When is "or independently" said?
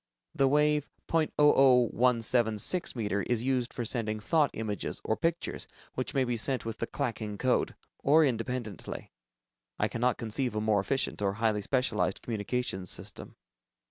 7.99-9.11